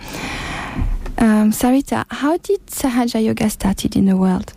[1.18, 4.54] Um, Sarita, how did Sahaja Yoga started in the world?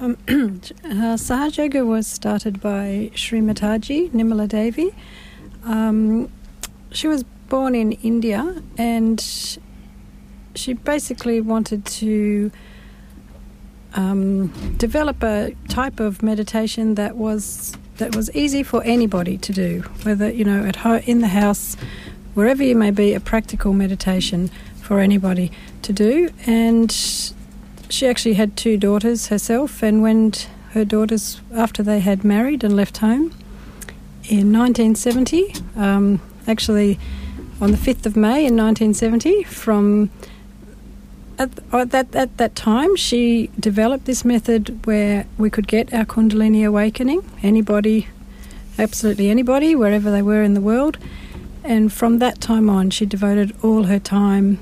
[0.00, 4.94] Um, uh, Sahaj Yoga was started by Sri Mataji, Nirmala Devi.
[5.64, 6.30] Um,
[6.92, 9.20] she was born in India and
[10.54, 12.52] she basically wanted to
[13.94, 19.80] um, develop a type of meditation that was that was easy for anybody to do,
[20.02, 21.76] whether you know at home, in the house,
[22.34, 25.50] wherever you may be, a practical meditation for anybody
[25.82, 26.30] to do.
[26.46, 26.92] And
[27.90, 30.32] she actually had two daughters herself, and when
[30.72, 33.32] her daughters, after they had married and left home
[34.28, 36.98] in 1970, um, actually
[37.60, 40.10] on the 5th of May in 1970, from
[41.38, 46.04] at, at, that, at that time, she developed this method where we could get our
[46.04, 48.08] Kundalini awakening, anybody,
[48.78, 50.98] absolutely anybody, wherever they were in the world.
[51.64, 54.58] And from that time on, she devoted all her time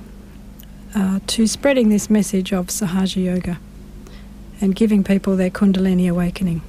[0.94, 3.58] uh, to spreading this message of Sahaja Yoga
[4.60, 6.62] and giving people their Kundalini awakening.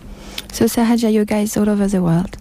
[0.52, 2.38] So Sahaja Yoga is all over the world.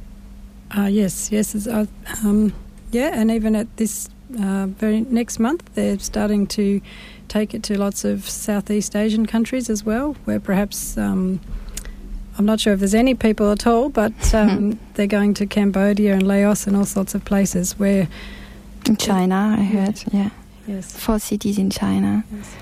[0.76, 1.66] Uh, yes, yes.
[1.66, 1.86] Uh,
[2.24, 2.52] um,
[2.90, 6.80] yeah, and even at this uh, very next month, they're starting to
[7.28, 11.40] take it to lots of Southeast Asian countries as well, where perhaps um,
[12.38, 16.14] I'm not sure if there's any people at all, but um, they're going to Cambodia
[16.14, 18.08] and Laos and all sorts of places where.
[18.86, 20.30] In China, I heard, yeah.
[20.66, 20.92] Yes.
[20.92, 22.24] Four cities in China.
[22.32, 22.54] yes.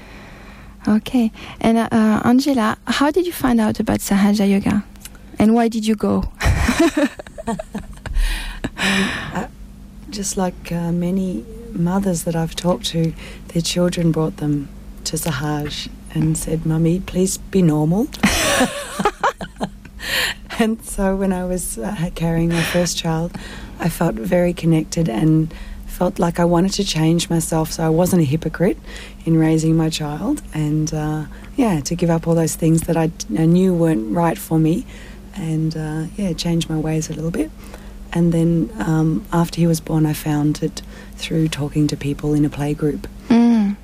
[0.87, 1.33] Okay.
[1.61, 4.85] And uh, uh, Angela, how did you find out about Sahaja Yoga?
[5.39, 6.31] And why did you go?
[8.77, 9.47] uh,
[10.15, 13.13] just like uh, many mothers that I've talked to,
[13.49, 14.69] their children brought them
[15.05, 18.07] to Sahaj and said, Mummy, please be normal.
[20.59, 23.33] and so when I was uh, carrying my first child,
[23.81, 25.53] I felt very connected and
[25.87, 28.79] felt like I wanted to change myself so I wasn't a hypocrite
[29.25, 31.25] in raising my child and uh,
[31.57, 34.87] yeah to give up all those things that I, I knew weren't right for me
[35.37, 37.49] and uh, yeah change my ways a little bit
[38.15, 40.83] and then um, after he was born I found it
[41.17, 43.77] through talking to people in a play group Mm,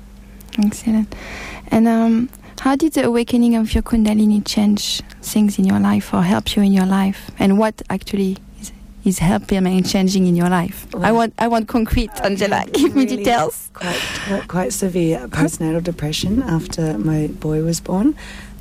[0.59, 1.13] excellent.
[1.69, 2.29] And um,
[2.59, 6.61] how did the awakening of your Kundalini change things in your life or help you
[6.61, 7.31] in your life?
[7.39, 8.71] And what actually is,
[9.03, 10.85] is helping and changing in your life?
[10.95, 12.65] I want I want concrete, Angela.
[12.71, 13.69] Give me details.
[13.73, 18.15] quite, quite, quite severe postnatal depression after my boy was born,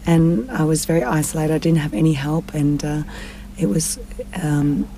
[0.06, 1.54] and I was very isolated.
[1.54, 3.02] I didn't have any help, and uh,
[3.58, 3.98] it was
[4.42, 4.88] um,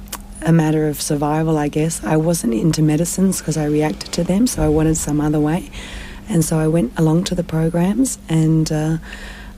[0.45, 2.03] a matter of survival, I guess.
[2.05, 5.70] I wasn't into medicines because I reacted to them, so I wanted some other way,
[6.28, 8.99] and so I went along to the programs, and uh,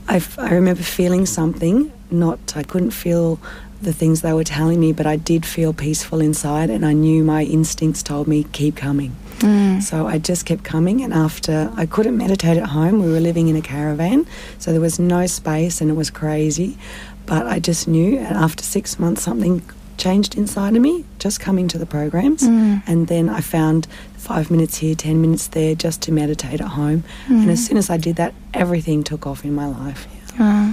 [0.08, 1.92] I, f- I remember feeling something.
[2.10, 3.40] Not I couldn't feel
[3.82, 7.24] the things they were telling me, but I did feel peaceful inside, and I knew
[7.24, 9.14] my instincts told me keep coming.
[9.38, 9.82] Mm.
[9.82, 13.48] So I just kept coming, and after I couldn't meditate at home, we were living
[13.48, 14.26] in a caravan,
[14.58, 16.78] so there was no space and it was crazy.
[17.26, 19.62] But I just knew, and after six months, something
[19.96, 22.42] changed inside of me just coming to the programs.
[22.42, 22.82] Mm.
[22.86, 23.86] And then I found
[24.16, 27.04] five minutes here, ten minutes there just to meditate at home.
[27.28, 30.06] And as soon as I did that, everything took off in my life.
[30.38, 30.72] Uh,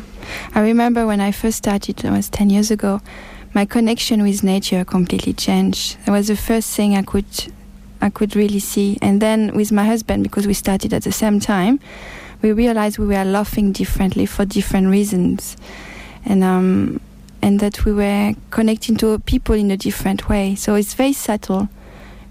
[0.56, 3.02] I remember when I first started, it was 10 years ago,
[3.54, 5.98] my connection with nature completely changed.
[6.06, 7.26] That was the first thing I could,
[8.02, 8.98] I could really see.
[9.02, 11.80] And then with my husband, because we started at the same time,
[12.42, 15.58] we realized we were laughing differently for different reasons.
[16.26, 17.02] And, um,
[17.42, 20.56] and that we were connecting to people in a different way.
[20.56, 21.70] So it's very subtle,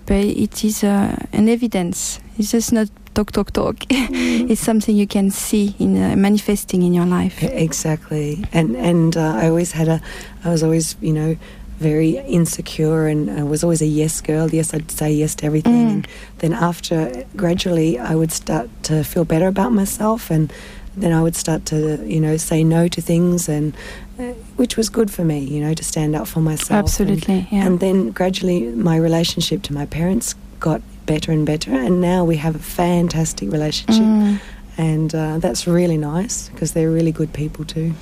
[0.06, 2.20] but it is uh, an evidence.
[2.38, 3.76] It's just not talk, talk, talk.
[3.90, 7.42] it's something you can see in uh, manifesting in your life.
[7.42, 10.00] Exactly, and and uh, I always had a,
[10.44, 11.36] I was always you know
[11.80, 14.50] very insecure and I was always a yes girl.
[14.50, 15.72] Yes, I'd say yes to everything.
[15.72, 15.90] Mm.
[15.90, 16.08] And
[16.38, 20.52] then after gradually, I would start to feel better about myself, and
[20.96, 23.74] then I would start to you know say no to things, and
[24.18, 26.70] uh, which was good for me, you know, to stand up for myself.
[26.70, 27.66] and- Absolutely, yeah.
[27.66, 30.34] And then gradually, my relationship to my parents
[30.68, 34.04] got better and better, and now we have a fantastic relationship.
[34.04, 34.40] Mm.
[34.76, 37.92] And uh, that's really nice because they're really good people too.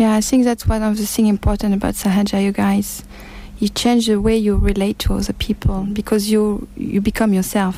[0.00, 3.04] Yeah, I think that's one of the things important about Sahaja Yoga is
[3.58, 7.76] you change the way you relate to other people because you you become yourself.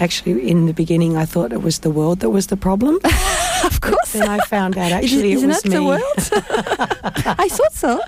[0.00, 2.96] Actually, in the beginning, I thought it was the world that was the problem.
[3.64, 4.12] of course.
[4.12, 5.70] then I found out actually is it was me.
[5.70, 6.02] the world?
[7.38, 8.00] I thought so.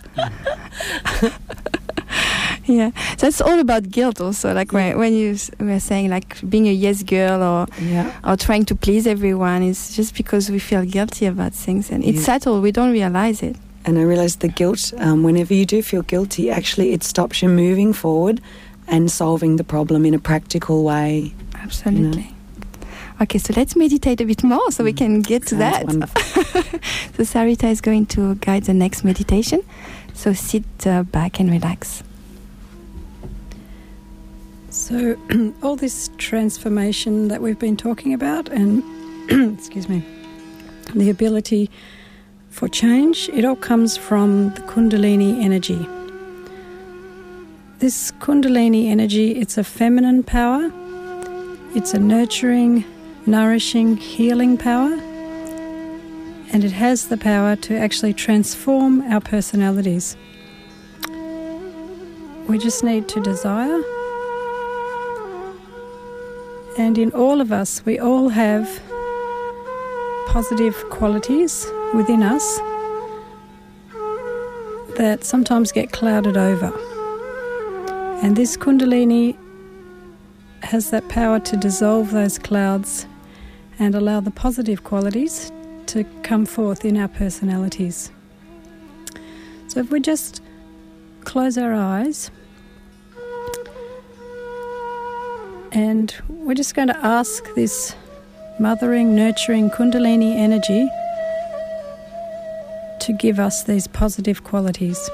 [2.67, 4.21] Yeah, that's all about guilt.
[4.21, 8.13] Also, like when, when you were saying like being a yes girl or Yeah.
[8.25, 12.19] or trying to please everyone is just because we feel guilty about things, and it's
[12.19, 12.25] Yeah.
[12.39, 12.61] subtle.
[12.61, 13.57] We don't realize it.
[13.87, 17.49] And I realized the guilt, um, whenever you do feel guilty, actually it stops you
[17.49, 18.41] moving forward
[18.87, 21.33] and solving the problem in a practical way.
[21.63, 22.35] Absolutely.
[23.21, 25.91] Okay, so let's meditate a bit more so we can get to Mm.
[25.91, 26.81] Sounds that.
[27.17, 29.63] so Sarita is going to guide the next meditation.
[30.15, 32.03] So sit uh, back and relax.
[34.71, 35.17] So,
[35.63, 38.83] all this transformation that we've been talking about, and
[39.59, 40.05] excuse me,
[40.95, 41.71] the ability
[42.51, 45.89] for change, it all comes from the Kundalini energy.
[47.81, 50.71] This Kundalini energy, it's a feminine power,
[51.75, 52.85] it's a nurturing,
[53.27, 54.93] nourishing, healing power,
[56.51, 60.17] and it has the power to actually transform our personalities.
[62.49, 63.83] We just need to desire.
[66.79, 68.67] And in all of us, we all have
[70.29, 72.59] positive qualities within us
[74.97, 76.73] that sometimes get clouded over.
[78.23, 79.37] And this Kundalini
[80.69, 83.07] has that power to dissolve those clouds
[83.79, 85.51] and allow the positive qualities
[85.87, 88.13] to come forth in our personalities.
[89.69, 90.43] So if we just
[91.25, 92.31] close our eyes
[95.73, 97.97] and we're just going to ask this
[98.61, 100.87] mothering, nurturing Kundalini energy
[103.01, 105.09] to give us these positive qualities.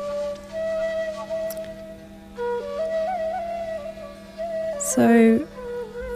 [4.95, 5.38] So,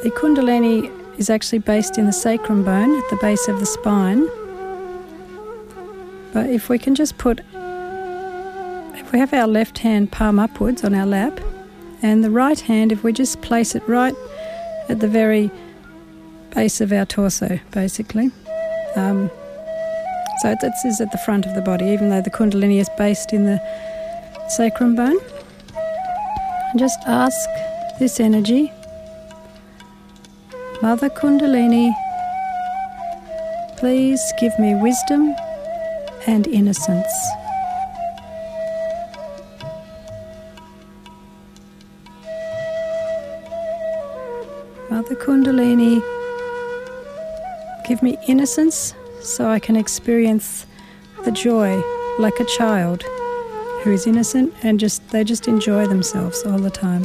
[0.04, 4.28] the Kundalini is actually based in the sacrum bone at the base of the spine.
[6.32, 7.40] But if we can just put,
[8.94, 11.40] if we have our left hand palm upwards on our lap,
[12.02, 14.14] and the right hand, if we just place it right
[14.88, 15.50] at the very
[16.54, 18.30] base of our torso, basically.
[18.94, 19.28] Um,
[20.40, 23.32] so it is at the front of the body, even though the Kundalini is based
[23.32, 23.60] in the
[24.48, 25.18] sacrum bone.
[26.70, 27.48] And just ask
[27.98, 28.72] this energy,
[30.80, 31.92] Mother Kundalini,
[33.76, 35.34] please give me wisdom
[36.26, 37.12] and innocence.
[44.90, 46.00] Mother Kundalini,
[47.86, 50.66] give me innocence so I can experience
[51.24, 51.82] the joy
[52.20, 53.02] like a child
[53.82, 57.04] who is innocent and just they just enjoy themselves all the time.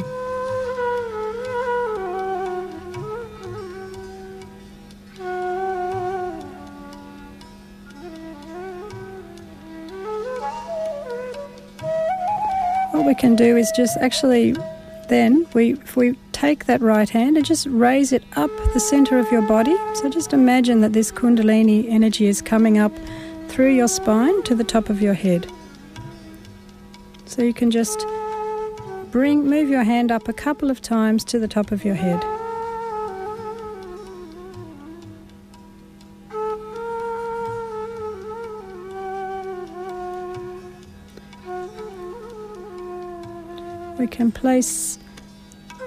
[13.24, 14.54] Can do is just actually
[15.08, 19.18] then we if we take that right hand and just raise it up the center
[19.18, 19.74] of your body.
[19.94, 22.92] So just imagine that this kundalini energy is coming up
[23.48, 25.50] through your spine to the top of your head.
[27.24, 28.04] So you can just
[29.10, 32.33] bring move your hand up a couple of times to the top of your head.
[44.04, 44.98] We can place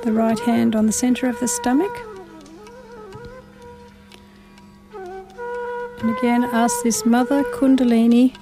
[0.04, 1.96] the right hand on the center of the stomach.
[6.00, 8.36] And again, ask this Mother Kundalini,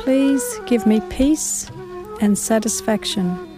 [0.00, 1.70] please give me peace
[2.20, 3.49] and satisfaction.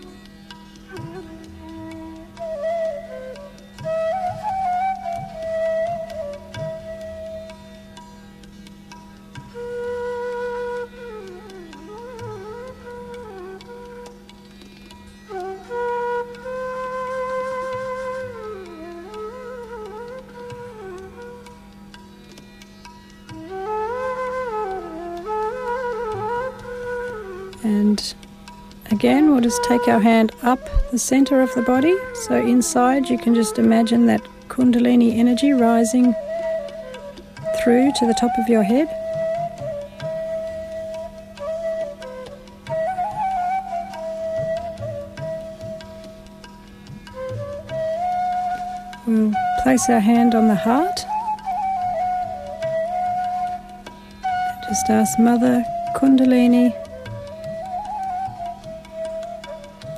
[29.02, 30.60] Again, we'll just take our hand up
[30.92, 31.92] the center of the body.
[32.14, 36.14] So inside, you can just imagine that Kundalini energy rising
[37.60, 38.86] through to the top of your head.
[49.08, 49.34] We'll
[49.64, 51.04] place our hand on the heart.
[54.68, 55.64] Just ask Mother
[55.96, 56.81] Kundalini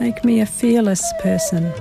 [0.05, 1.73] Make me a fearless person.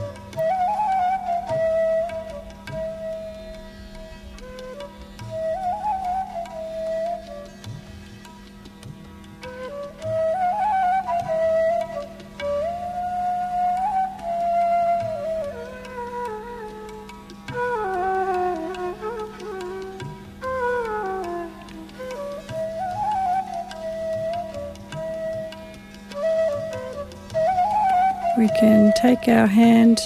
[29.23, 29.99] Take our hand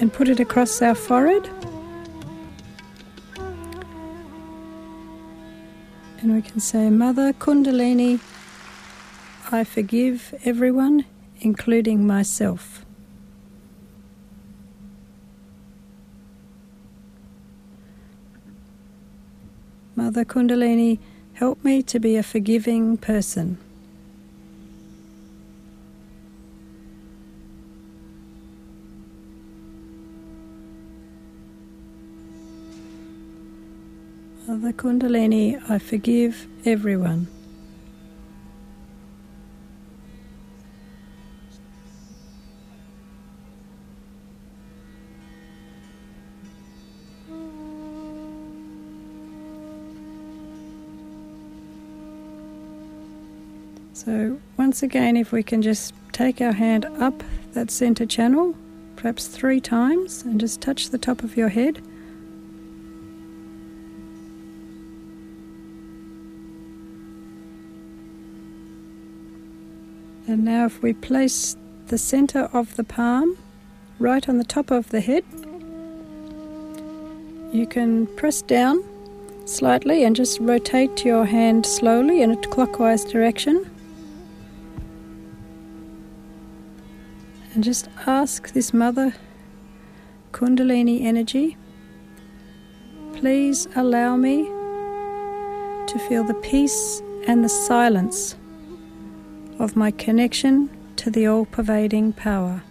[0.00, 1.48] and put it across our forehead.
[6.20, 8.20] And we can say, Mother Kundalini,
[9.50, 11.04] I forgive everyone,
[11.40, 12.84] including myself.
[19.96, 20.98] Mother Kundalini,
[21.34, 23.58] help me to be a forgiving person.
[34.58, 37.28] Mother Kundalini, I forgive everyone.
[53.92, 58.56] So, once again, if we can just take our hand up that center channel,
[58.96, 61.80] perhaps three times, and just touch the top of your head.
[70.38, 71.56] Now, if we place
[71.88, 73.36] the center of the palm
[73.98, 75.24] right on the top of the head,
[77.52, 78.84] you can press down
[79.46, 83.68] slightly and just rotate your hand slowly in a clockwise direction.
[87.52, 89.14] And just ask this Mother
[90.30, 91.56] Kundalini energy,
[93.14, 94.44] please allow me
[95.88, 98.36] to feel the peace and the silence
[99.58, 102.62] of my connection to the all pervading power.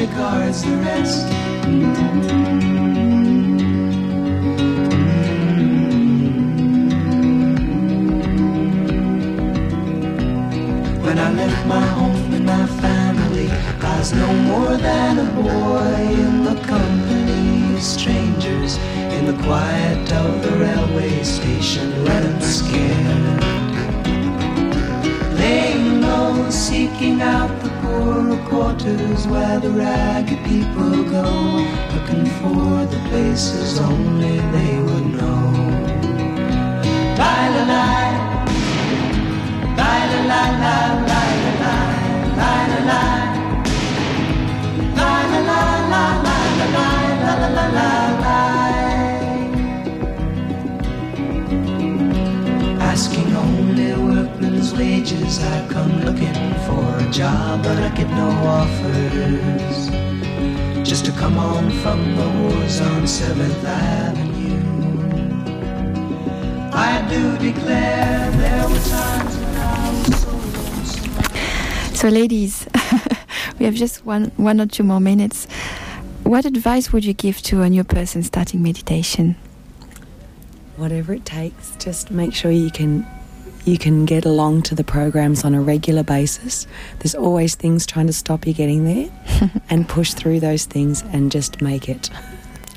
[0.00, 2.69] regards the rest.
[28.90, 31.22] Quarters where the ragged people go,
[31.94, 35.52] looking for the places only they would know.
[37.18, 38.14] Lie, lie, lie.
[39.76, 41.90] Lie, lie, lie, lie, lie,
[42.36, 43.28] lie, lie.
[52.80, 56.39] Asking only workmen's wages, I come looking
[56.70, 59.90] for a job, but I get no offers.
[60.88, 64.60] Just to come on from the wars on Seventh Avenue.
[66.72, 71.94] I do declare there were times when I was so lonesome.
[71.94, 72.66] So, ladies,
[73.58, 75.46] we have just one, one or two more minutes.
[76.22, 79.36] What advice would you give to a new person starting meditation?
[80.76, 83.04] Whatever it takes, just make sure you can
[83.64, 86.66] you can get along to the programs on a regular basis.
[86.98, 89.10] There's always things trying to stop you getting there,
[89.70, 92.10] and push through those things and just make it.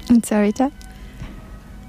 [0.10, 0.72] And Sarita?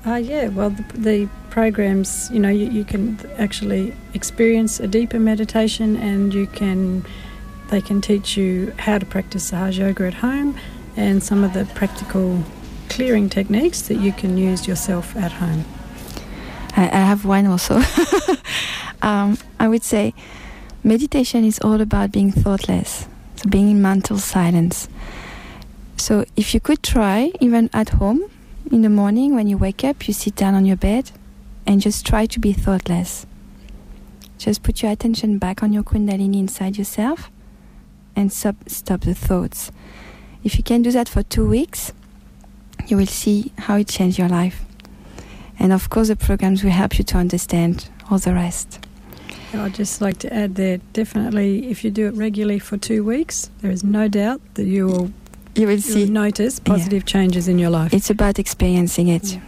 [0.07, 5.19] Uh, yeah, well, the, the programs, you know, you, you can actually experience a deeper
[5.19, 7.05] meditation and you can,
[7.71, 10.59] they can teach you how to practice Sahaj Yoga at home
[10.97, 12.45] and some of the practical
[12.91, 15.65] clearing techniques that you can use yourself at home.
[16.77, 17.81] I, I have one also.
[19.05, 20.15] um, I would say
[20.83, 24.89] meditation is all about being thoughtless, so being in mental silence.
[25.99, 28.23] So if you could try, even at home,
[28.73, 31.13] in the morning when you wake up, you sit down on your bed
[31.67, 33.27] and just try to be thoughtless.
[34.39, 37.31] Just put your attention back on your Kundalini inside yourself
[38.17, 39.71] and stop, stop the thoughts.
[40.43, 41.93] If you can do that for two weeks,
[42.87, 44.65] you will see how it changed your life.
[45.59, 48.81] And of course, the programs will help you to understand all the rest.
[49.55, 53.05] And I'd just like to add that definitely, if you do it regularly for two
[53.05, 55.13] weeks, there is no doubt that you will
[55.55, 56.07] You will you'll see.
[56.07, 57.95] notice positive changes in your life.
[57.95, 59.35] It's about experiencing it.
[59.35, 59.41] Yeah.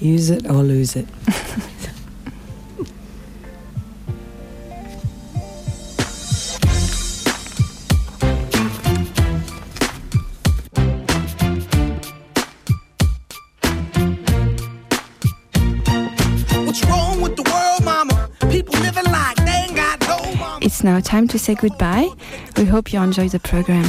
[0.00, 1.06] Use it or lose it.
[20.84, 22.08] now time to say goodbye.
[22.56, 23.84] We hope you enjoy the program.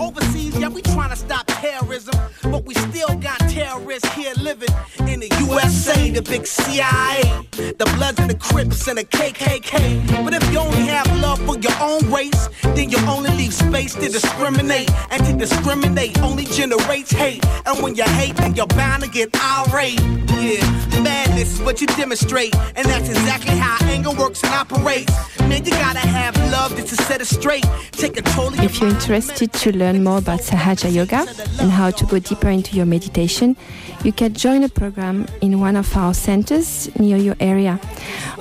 [0.00, 4.68] Overseas, yeah, we trying to stop terrorism, but we still got terrorists here living
[5.08, 7.22] in the USA, the big CIA,
[7.52, 10.24] the Bloods and the Crips and the KKK.
[10.24, 13.94] But if you only have love for your own race, then you only leave space
[13.94, 17.44] to discriminate, and to discriminate only generates hate.
[17.66, 20.00] And when you hate, then you're bound to get irate.
[20.36, 20.60] Yeah,
[21.02, 25.12] madness is what you demonstrate, and that's exactly how anger works and operates.
[25.40, 27.64] Man, you gotta have love just to set it straight.
[27.92, 31.26] Take control of If you're interested to learn more about Sahaja Yoga
[31.60, 33.56] and how to go deeper into your meditation,
[34.04, 37.78] you can join a program in one of our centers near your area.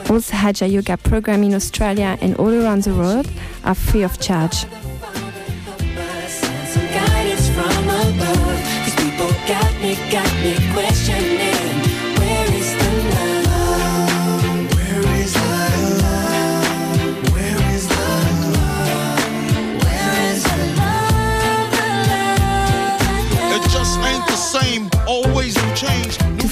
[0.09, 3.27] All Sahaja Yoga programs in Australia and all around the world
[3.63, 4.65] are free of charge.
[6.73, 8.59] some guidance from above.
[8.85, 11.84] These people got me, got me questioning.